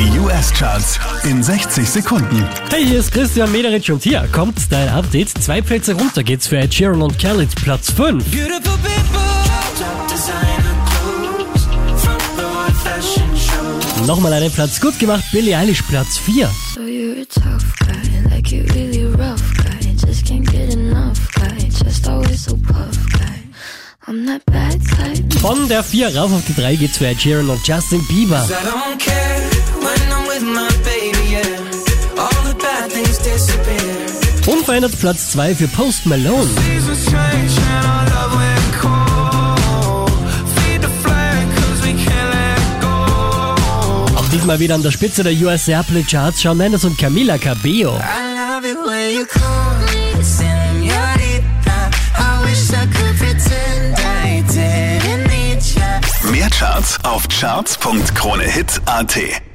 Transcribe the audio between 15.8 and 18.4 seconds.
Platz 4. So you're a tough guy,